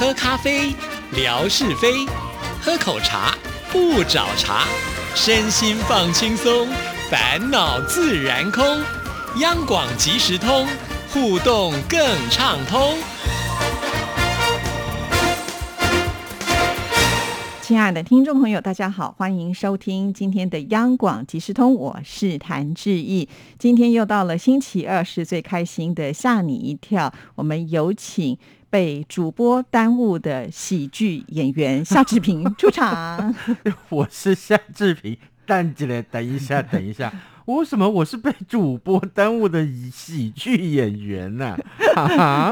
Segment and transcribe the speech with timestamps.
[0.00, 0.74] 喝咖啡，
[1.12, 2.08] 聊是非；
[2.62, 3.36] 喝口茶，
[3.70, 4.64] 不找茬。
[5.14, 6.66] 身心放轻松，
[7.10, 8.64] 烦恼自然空。
[9.40, 10.66] 央广即时通，
[11.12, 12.00] 互动更
[12.30, 12.96] 畅通。
[17.60, 23.28] 亲爱的听众朋友，大家好，欢迎收听今天的央广即时通，我是谭志毅。
[23.58, 27.12] 今天又到了星期二，是最开心的吓你一跳。
[27.34, 28.38] 我们有请
[28.70, 33.34] 被主播耽误的喜剧演员夏志平出场。
[33.90, 37.12] 我是夏志平，站起来，等一下，等一下。
[37.46, 41.58] 为什么我是被主播耽误的喜剧演员呢？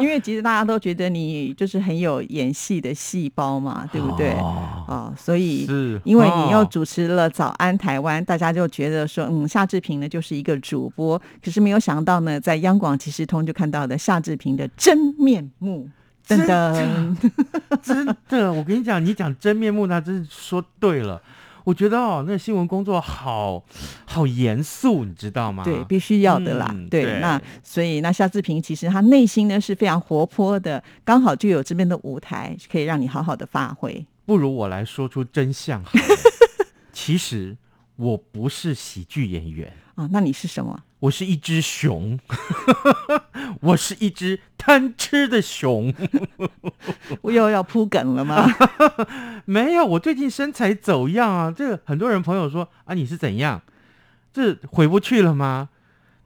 [0.02, 4.32] 因为其实大家都觉得你就是很有演戏的细胞嘛，对不对？
[4.32, 11.16] 哦，所以是因为你又主持了《早安台湾》，大家就觉得说，嗯，夏志平呢就是一个主播。
[11.44, 15.88] 可是没有想到呢，在央广即时通就看到的夏志平的真面目，
[16.28, 17.16] 真的，
[17.82, 21.20] 真的，我跟你讲，你讲真面目，那真是说对了。
[21.64, 23.62] 我觉得哦，那新闻工作好
[24.06, 25.64] 好严肃，你知道吗？
[25.64, 26.74] 对，必须要的啦。
[26.90, 34.06] 对，那所以那夏志平其实他内心呢是非常活泼的，刚好就有这边的舞台可以让你好好的发挥。
[34.24, 35.82] 不如我来说出真相。
[36.92, 37.56] 其实
[37.96, 40.78] 我不是喜剧演员啊， 那你是什么？
[41.00, 42.18] 我是一只熊，
[43.62, 45.94] 我是一只贪吃的熊。
[47.22, 48.44] 我又要铺梗了吗？
[49.46, 51.52] 没有，我最近身材走样啊。
[51.56, 53.62] 这个很多人朋友说啊，你是怎样？
[54.32, 55.68] 这回不去了吗？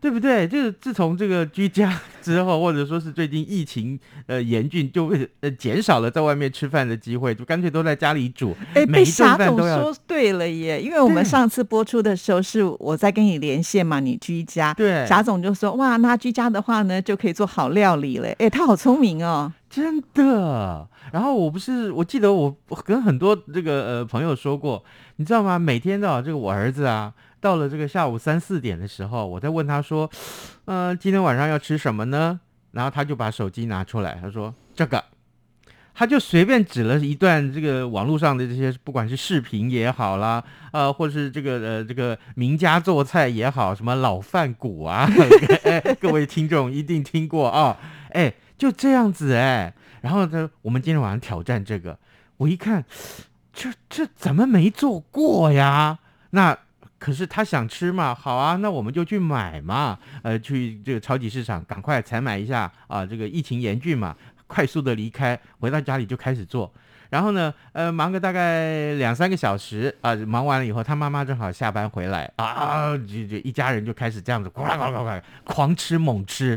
[0.02, 0.48] 对不对？
[0.48, 8.52] 就是自从这个居家之后，或者说是最近疫情呃严峻，就呃减少了在外面吃饭的机会，就干脆都在家里煮。
[8.74, 18.28] 哎，被霞总说对了耶，因为我们上次播出的时候是我在跟你连线嘛，你居家，对，霞总就说哇，那居家的话呢，就可以做好料理了。
[18.38, 20.88] 哎，他好聪明哦，真的。
[21.12, 22.52] 然后我不是，我记得我
[22.84, 24.82] 跟很多这个呃朋友说过，
[25.14, 25.60] 你知道吗？
[25.60, 27.12] 每天的这个我儿子啊。
[27.42, 30.08] 到了这个下午三四点的时候，我在问他说
[30.66, 32.38] ：“嗯，今天晚上要吃什么呢？”
[32.70, 35.04] 然后他就把手机拿出来，他说：“这个。”
[35.94, 40.42] 他就随便指了一段这个网络上的这些，不管是视频也好啦，
[40.72, 45.06] 呃，或是这个呃这个名家做菜也好，什么老饭骨啊，
[46.00, 47.76] 各位听众一定听过啊，
[48.12, 49.74] 哎，就这样子哎。
[50.00, 51.98] 然后呢，我们今天晚上挑战这个，
[52.38, 52.84] 我一看，
[53.52, 55.98] 这这怎么没做过呀？
[56.30, 56.56] 那。
[57.02, 63.04] 可是他想吃嘛，好啊，那我们就去买嘛，呃，去这个超级市场赶快采买一下啊。
[63.04, 64.14] 这个疫情严峻嘛，
[64.46, 66.72] 快速的离开，回到家里就开始做。
[67.10, 75.10] 然后呢，呃，忙个大概两三个小时啊，忙完了以后，他妈妈正好下班回来啊，就就一家人就开始这样子呱呱呱呱
[75.42, 76.56] 狂吃猛吃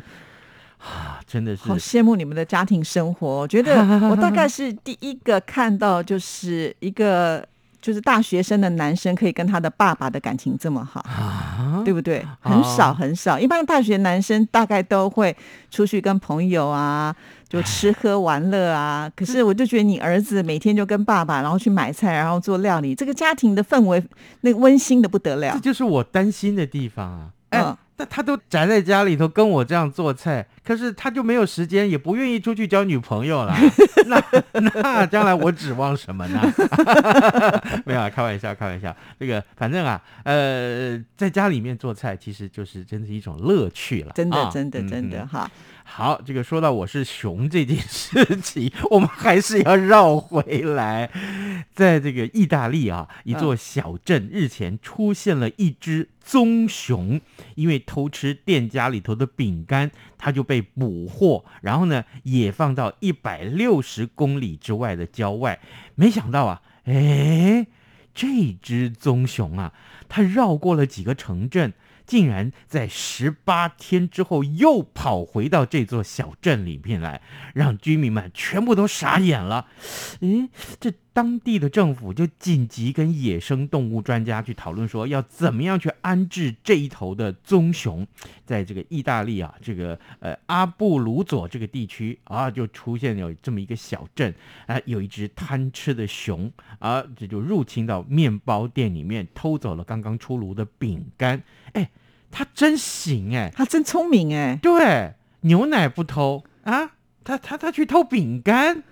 [0.77, 3.27] 啊，真的是好羡慕你们的家庭生活。
[3.27, 7.43] 我觉得我大概是第一个看到，就是一个。
[7.85, 12.25] 就是大学生的男生可以跟他的爸爸的感情这么好，啊对不对？
[12.39, 15.37] 很少很少，一般大学男生大概都会
[15.69, 17.15] 出去跟朋友啊，
[17.47, 19.07] 就吃喝玩乐啊。
[19.15, 24.03] 可是我就觉得你儿子每天就跟爸爸，然后去买菜，然后做料理，这个家庭的氛围
[24.41, 25.51] 那温馨的不得了。
[25.53, 27.29] 这就是我担心的地方啊。
[27.51, 27.77] 嗯。
[27.97, 33.55] 那他都宅在家里头跟我这样做菜，可是他就没有时间，也不愿意出去交女朋友了。
[34.07, 34.21] 那
[34.59, 36.41] 那将来我指望什么呢？
[37.85, 38.95] 没有，啊开玩笑，开玩笑。
[39.19, 44.11] 这个反正啊，呃，在家里面做菜，其实就是真的是一种乐趣了。
[44.15, 45.49] 真的，真的，真的哈。
[45.87, 51.11] 好，这个说到我是熊这件事情，我们还是要绕回来，
[51.75, 57.21] 在这个意大利啊，一座小镇日前出现了一只棕熊，
[57.53, 65.59] 因为偷吃店家里头的饼干，它就被被捕获，然后呢，也放到一百六十公里之外的郊外。
[65.95, 67.67] 没想到啊，哎，
[68.13, 69.73] 这只棕熊啊，
[70.07, 71.73] 它绕过了几个城镇。
[72.05, 77.19] 竟然在十八天之后又跑回到这座小镇里面来，
[77.55, 79.65] 让居民们全部都傻眼了。
[80.19, 80.47] 诶，
[80.79, 88.05] 这当地的政府就紧急跟野生动物专家去讨论，说要怎么样去安置这一头的棕熊。
[88.45, 94.35] 在这个意大利啊，这个呃阿布鲁佐这个地区啊，就出现有这么一个小镇，
[94.65, 101.41] 啊，有一只贪吃的熊啊，这就入侵到面包店里面，偷走了刚刚出炉的饼干。
[101.71, 101.89] 哎，
[102.29, 104.59] 他真行哎，他真聪明哎。
[104.61, 106.91] 对，牛奶不偷啊，
[107.23, 108.83] 他他他去偷饼干，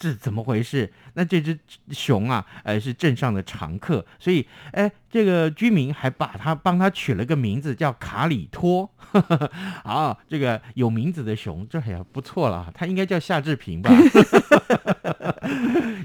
[0.00, 0.90] 这怎么回事？
[1.12, 1.56] 那这只
[1.90, 8.90] 熊啊，呃，是镇上的常客，所以哎，这个居民还把它帮他取了个名字叫卡里托。
[9.84, 13.90] 啊，这个有名字的熊，这还不错了，他应该叫夏志平吧？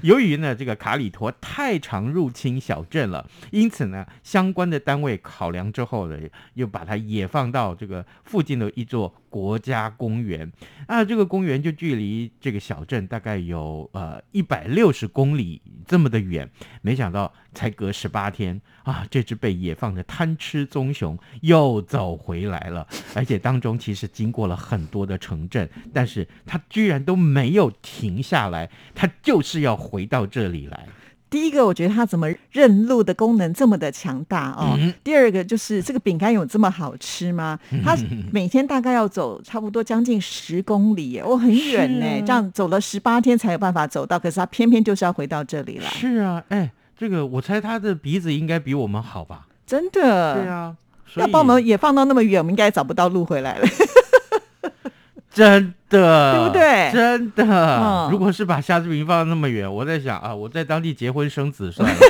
[0.02, 6.18] 由于呢，这个卡里托太常入侵小镇了，因此呢，相关的单位考量之后呢，
[6.54, 10.50] 又把它也放到这个附近的一座国家公园。
[10.86, 16.48] 啊，这个公园就距离这个小镇大概有呃一百六十公里这么的远。
[16.80, 30.88] 没想到才隔十八天啊，这只被野放的贪吃棕熊又走回来了，而且当中其实经过了很多的城镇，但是它居然都没有停下来，它就是要回到这里来。
[31.28, 34.78] 第一个，我觉得它怎么认路的功能这么的强大哦。
[35.02, 37.58] 第二个就是这个饼干有这么好吃吗？
[37.84, 37.96] 它
[38.30, 42.06] 每天大概要走差不多将近十公里，哦，很远呢。
[42.24, 45.90] 这样走了十八天才有办法走到，可是它偏偏就是要回到这里来。
[45.90, 49.46] 是啊，哎，这个我猜它的鼻子应该比我们好吧？
[49.66, 50.34] 真的？
[50.34, 50.76] 对啊，
[51.16, 53.66] 要把我们也放到那么远，我们应该找不到路回来了。
[55.34, 56.90] 真的，对不对？
[56.92, 61.96] 真的，如果是把夏志平放那么远，我在想啊，我在当地结婚生子算了。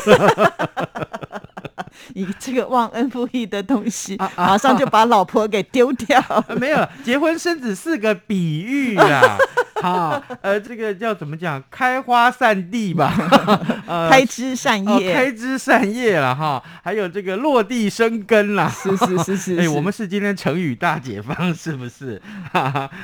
[2.15, 6.23] 你这个忘恩负义的东西，马上就把老婆给丢掉。
[6.59, 9.37] 没有，结婚生子是个比喻啊。
[9.83, 11.63] 好，呃，这个叫怎么讲？
[11.71, 13.13] 开花散地吧，
[13.87, 16.63] 呃，开枝散叶，开枝散叶了哈。
[16.83, 19.59] 还有这个落地生根了，是是是是。
[19.61, 22.21] 哎，我们是今天成语大解放，是不是？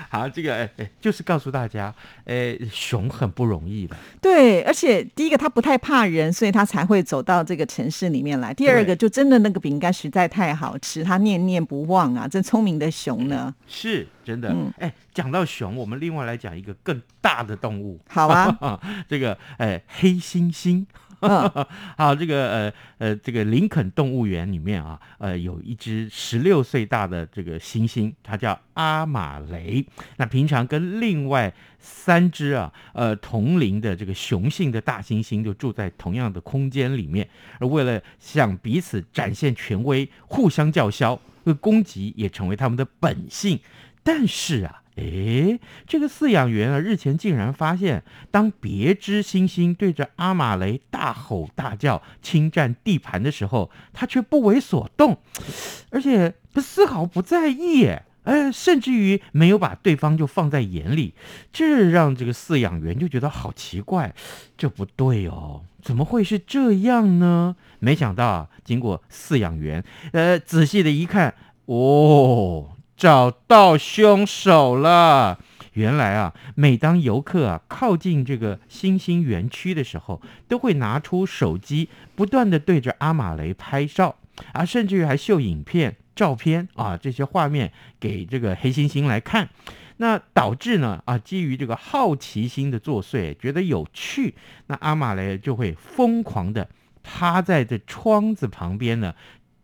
[0.08, 1.92] 好，这个哎哎，就是告诉大家，
[2.24, 3.96] 哎，熊很不容易的。
[4.20, 8.54] 对，而且第一个它不太怕人，所以它才会走到这个城市里面来。
[8.54, 12.26] 第二个就真的那个饼干实在太好吃，它念念不忘啊！
[12.26, 13.54] 这聪明的熊呢？
[13.66, 14.06] 是。
[14.24, 18.00] 真的，哎，讲到熊，我们另外来讲一个更大的动物。
[18.08, 20.86] 好啊， 这个，哎，黑猩猩。
[21.96, 29.86] 好，这个，呃，呃，这个林肯动物园里面啊，呃，有一只十六岁大的这个猩猩，它叫阿马雷。
[30.16, 37.28] 那平常跟另外三只啊，呃，同龄的这个雄性的大猩猩就住在同样的空间里面，
[37.60, 41.20] 而为了向彼此展现权威，互相叫嚣，
[41.60, 43.60] 攻击也成为他们的本性。
[44.02, 55.18] 但是啊，诶，这个饲养员啊，日前竟然发现，当别只猩猩对着阿马雷大吼大叫、侵占地盘的时候，他却不为所动，
[55.90, 57.88] 而且他丝毫不在意，
[58.24, 61.14] 哎，甚至于没有把对方就放在眼里，
[61.52, 64.14] 这让这个饲养员就觉得好奇怪，
[64.58, 67.56] 这不对哦，怎么会是这样呢？
[67.78, 69.82] 没想到啊，经过饲养员
[70.12, 71.34] 呃仔细的一看，
[71.66, 72.68] 哦。
[73.02, 75.40] 找到凶手了！
[75.72, 84.14] 原来啊，每当游客啊靠近这个星星园区的时候，都会拿出手机，不断的对着阿马雷拍照，
[84.52, 89.48] 啊，甚至于还秀影片、照片啊这些画面给这个黑猩猩来看。
[89.96, 94.36] 那导致呢啊，基于这个好奇心的作祟，觉得有趣，
[94.68, 96.68] 那阿马雷就会疯狂的
[97.02, 99.12] 趴在这窗子旁边呢，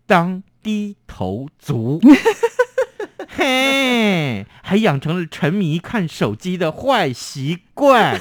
[0.09, 2.01] 当低头族。
[3.39, 8.19] 嘿，还养成了沉迷看手机的坏习惯。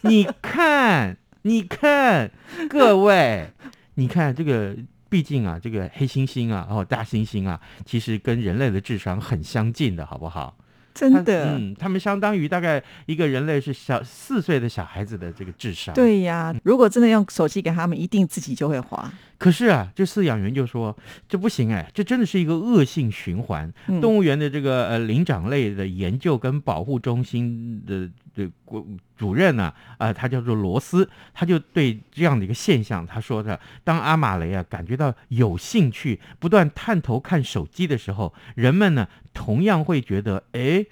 [0.00, 2.30] 你看，你看，
[2.66, 3.50] 各位，
[3.96, 4.74] 你看这个，
[5.10, 10.56] 毕竟啊，这个黑猩猩啊，哦，大猩猩啊，其实跟人类的智商很相近的，好不好？
[10.94, 15.94] 真的，嗯，他们相当于大概一个人类是小四岁的小孩子的这个智商。
[15.94, 19.12] 对呀，如果真的用手机给他们，一定自己就会滑。
[19.38, 20.96] 可是啊，这饲养员就说
[21.28, 23.72] 这不行哎，这真的是一个恶性循环。
[24.00, 28.50] 动物园的这个呃灵长类的研究跟保护中心的的
[29.16, 40.86] 主任呢，啊，他叫做罗斯，他就对这样的一个现象，他说的，当阿马雷啊感觉到有兴趣，不断探头看手机的时候，人们呢同样会觉得，哎，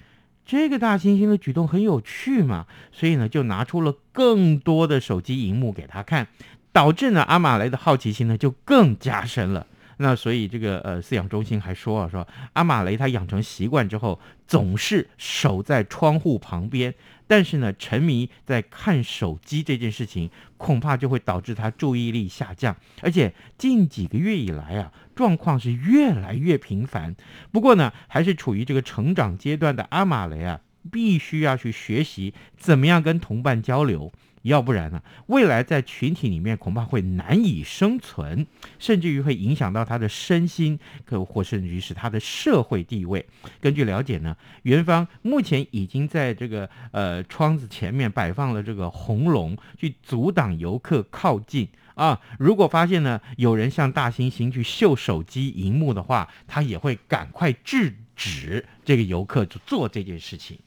[0.45, 6.27] 这个大猩猩的举动很有趣嘛，所以呢就拿出了更多的手机荧幕给他看。
[6.75, 9.65] 导致呢，阿马雷的好奇心呢就更加深了。
[9.95, 16.93] 那所以这个呃饲养中心还说啊，说阿马雷他养成习惯之后，总是守在窗户旁边，
[17.27, 22.75] 但是呢，沉迷在看手机这件事情，恐怕就会导致他注意力下降。
[23.01, 27.15] 而且近几个月以来啊，状况是越来越频繁。
[27.53, 30.59] 不过呢，还是处于这个成长阶段的阿马雷啊，
[30.91, 34.11] 必须要去学习怎么样跟同伴交流。
[34.45, 35.01] 要不然呢？
[35.25, 38.45] 未来在群体里面恐怕会难以生存，
[38.77, 43.25] 甚至于会影响到他的身心，可或甚至于是他的社会地位。
[43.59, 52.21] 根据了解呢，园方目前已经在这个呃窗子前面摆放了这个红龙，去阻挡游客靠近啊。
[52.37, 60.59] 如果发现呢有人向大猩猩去秀手机荧幕的话，他也会赶快制止这个游客做这件事情。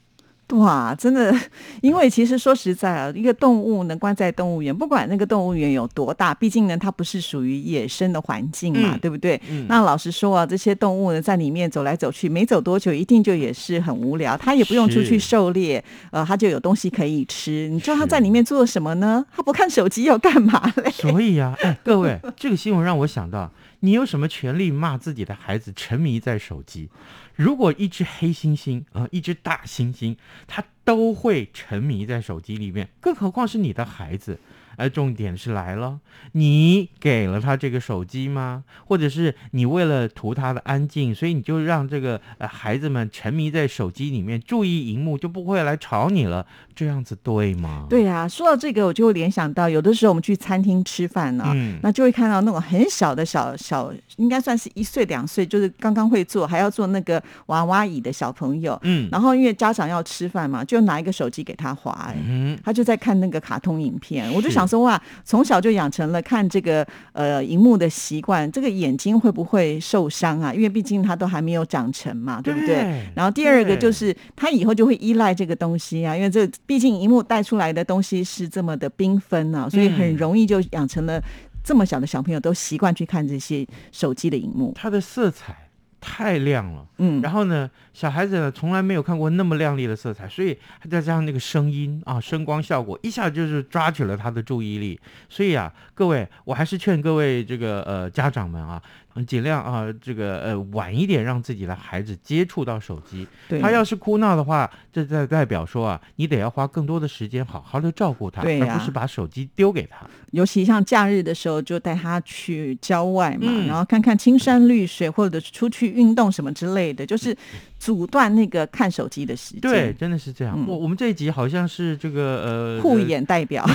[0.53, 1.33] 哇，真的，
[1.81, 9.39] 因为其实说实在啊，一个动物能关在动物园，不管那个动物园有多大，毕竟呢，它不是属于野生的环境嘛，嗯对不对？
[9.49, 14.35] 嗯那老实说啊，这些动物呢，在里面走来走去，没走多久，一定就也是很无聊。
[14.37, 17.69] 它也不用出去狩猎，呃，它就有东西可以吃。
[17.69, 19.23] 你知道它在里面做什么呢？
[19.35, 20.89] 它不看手机要干嘛嘞？
[20.91, 26.89] 所以呀、哎，各位， 这个新闻让我想到，你有什么权利骂自己的孩子沉迷在手机？
[27.35, 30.17] 如果一只黑猩猩啊、一只大猩猩，
[30.47, 34.39] 它都会沉迷在手机里面，更何况是你的孩子？
[34.79, 35.99] 而重点是来了，
[36.31, 38.63] 你给了他这个手机吗？
[38.87, 46.45] 或者是你为了图他的安静，所以你就让这个呃孩子们沉迷在手机里面，注意荧幕，就不会来吵你了？
[46.73, 58.79] 这样子对吗？，对呀、说到这个，我就会联想到，有的时候我们去餐厅吃饭呢、嗯那就会看到那种很小的小小，应该算是一岁两岁，就是刚刚会坐，还要坐那个娃娃椅的小朋友。
[58.83, 70.53] 嗯然后因为家长要吃饭嘛，就拿一个手机给他划、哎嗯，他就在看那个卡通影片，我就想说哇，从小就养成了看这个呃荧幕的习惯，这个眼睛会不会受伤啊？
[70.53, 72.67] 因为毕竟他都还没有长成嘛，对不对？
[72.67, 81.21] 对然后第二个就是他以后就会依赖这个东西啊，因为这毕竟荧幕带出来的东西是这么的缤纷啊，所以很嗯容易就养成了
[81.63, 84.71] 这么小的小朋友都习惯去看这些手机的荧幕。
[84.75, 85.55] 它的色彩
[85.99, 86.85] 太亮了。
[86.97, 90.57] 嗯，然后呢，小孩子呢从来没有看过那么亮丽的色彩，所以
[90.89, 94.99] 再加上那个声音啊，声光效果，一下就是抓取了他的注意力。
[95.29, 98.81] 所以啊，各位，我还是劝各位这个呃家长们啊，
[99.15, 103.27] 嗯尽量啊这个呃晚一点让自己的孩子接触到手机。
[103.61, 110.05] 他要是哭闹的话，这代代表说啊，你得要花更多的时间好好的照顾他，而不是把手机丢给他。
[110.31, 117.35] 尤其像假日的时候，就带他去郊外嘛，嗯然后看看青山绿水，或者出去运动什么之类的，就是
[117.79, 119.61] 阻断那个看手机的时间。
[119.61, 120.53] 对，，真的是这样。
[120.57, 123.65] 嗯我我们这一集好像是这个呃护眼代表，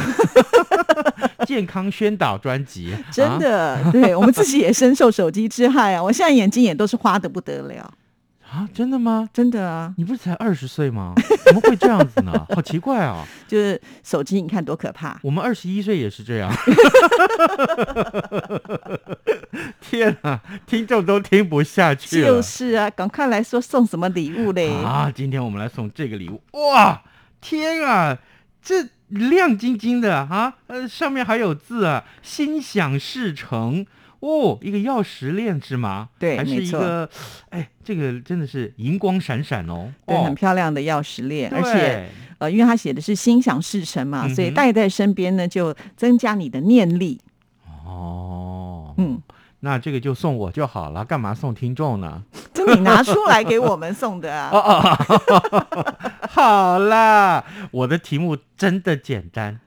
[1.46, 6.02] 健康宣导专辑，真啊的，对我们自己也深受手机之害啊！
[6.02, 7.92] 我现在眼睛也都是花的不得了，
[8.54, 9.28] 啊，真的吗？
[9.32, 11.12] 真的啊，你不是才二十岁吗？
[11.44, 12.32] 怎么会这样子呢？
[12.54, 13.26] 好奇怪啊！
[13.48, 15.18] 就是手机，你看多可怕。
[15.22, 16.48] 我们二十一岁也是这样。
[19.80, 22.28] 天啊，听众都听不下去了。
[22.28, 24.72] 就是啊，赶快来说送什么礼物嘞？
[24.84, 27.02] 啊，今天我们来送这个礼物，哇，
[27.40, 28.16] 天啊，
[28.62, 33.84] 这亮晶晶的啊，呃，上面还有字啊，心想事成。
[34.26, 36.08] 哦，一个钥匙链是吗？
[36.18, 37.10] 还是对没错一个，
[37.50, 39.92] 哎，这个真的是银光闪闪哦。
[40.06, 47.20] 对，哦很漂亮的钥匙链，而且呃，因为它写的是心想事成嘛，嗯所以带在身边呢，就增加你的念力。
[47.84, 49.20] 哦，嗯，
[49.60, 52.22] 那这个就送我就好了，干嘛送听众呢？
[52.54, 54.48] 这你拿出来给我们送的啊。
[54.50, 55.94] 哦哦，
[56.30, 59.60] 好啦，我的题目真的简单。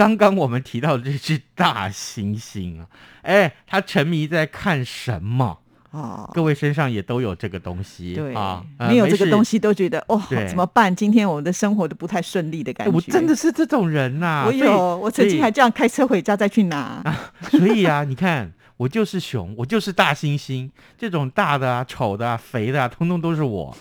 [0.00, 2.86] 刚刚我们提到的这只大猩猩啊，
[3.20, 5.58] 哎，它沉迷在看什么？
[5.90, 10.94] 哦，各位身上也都有这个东西，对啊，呃没有这个东西，都觉得哦，怎么办？
[10.94, 12.90] 今天我们的生活都不太顺利的感觉。
[12.90, 17.02] 哎我真的是这种人呐、我有，我曾经还这样开车回家再去拿。
[17.50, 18.50] 所以啊，你看，
[18.80, 23.76] 我就是熊，我就是大猩猩，这种大的啊、丑的啊、肥的啊，通通都是我。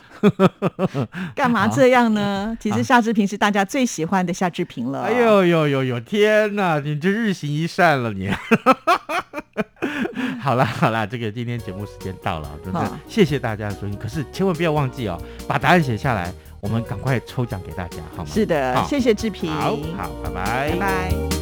[1.33, 2.53] 干嘛这样呢？
[2.59, 5.03] 其实夏志平是大家最喜欢的夏志平了。
[5.03, 8.29] 哎，呦呦呦呦，天哪，你这日行一善了你。
[10.41, 13.97] 好了好了，这个今天节目时间到了，真的谢谢大家的收听。
[13.97, 16.29] 可是千万不要忘记哦，把答案写下来，
[16.59, 18.29] 我们赶快抽奖给大家，好吗？
[18.29, 21.38] 是的，谢谢志平，好好，拜拜拜拜。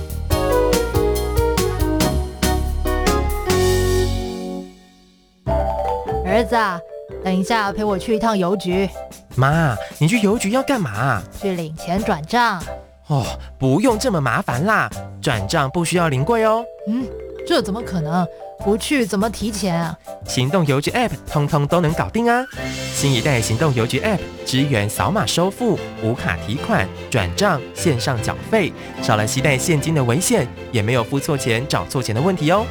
[6.38, 6.80] 儿子啊，
[7.24, 8.88] 等一下陪我去一趟邮局，
[9.36, 11.20] 妈，你去邮局要干嘛？
[11.42, 12.62] 去领钱转账。
[13.08, 13.26] 哦，
[13.58, 14.88] 不用这么麻烦啦，
[15.20, 16.64] 转账不需要临柜哦。
[16.88, 17.08] 嗯，
[17.48, 18.24] 这怎么可能？
[18.64, 19.98] 不去怎么提钱啊？
[20.28, 22.46] 行动邮局 App 通通都能搞定啊！
[22.94, 32.64] 新一代行动邮局 App 支援扫码收付、无卡提款、转账、线上缴费，少了携带现金的危险，也没有付错钱、找错钱的问题哦。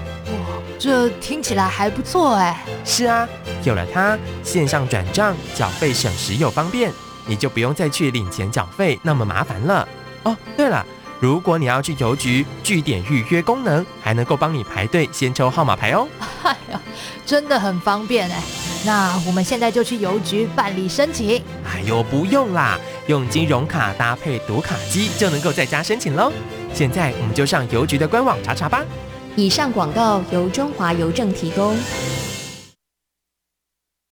[0.77, 2.63] 哇，这听起来还不错哎。
[2.85, 3.27] 是啊，
[3.65, 6.93] 有了它，线上转账缴费省时又方便，
[7.27, 9.89] 你就不用再去领钱缴费那么麻烦了。
[10.25, 10.85] 哦，对了，
[11.19, 16.07] 如果你要去邮局，据点预约功能还能够帮你排队先抽号码牌哦。
[16.43, 16.81] 哎呀，
[17.25, 18.43] 真的很方便哎。
[18.85, 21.43] 那我们现在就去邮局办理申请。
[21.65, 26.33] 哎呦，不用啦，用金融卡搭配读卡机就能够在家申请喽。
[26.73, 28.85] 现在我们就上邮局的官网查查吧。
[29.37, 31.77] 以上广告由中华邮政提供。